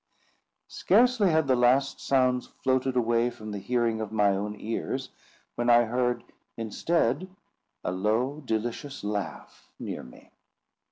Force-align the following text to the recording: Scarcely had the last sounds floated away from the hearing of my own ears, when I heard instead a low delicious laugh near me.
Scarcely 0.67 1.29
had 1.29 1.45
the 1.45 1.55
last 1.55 1.99
sounds 2.01 2.47
floated 2.47 2.95
away 2.97 3.29
from 3.29 3.51
the 3.51 3.59
hearing 3.59 4.01
of 4.01 4.11
my 4.11 4.29
own 4.29 4.59
ears, 4.59 5.11
when 5.53 5.69
I 5.69 5.83
heard 5.83 6.23
instead 6.57 7.29
a 7.83 7.91
low 7.91 8.41
delicious 8.43 9.03
laugh 9.03 9.69
near 9.77 10.01
me. 10.01 10.31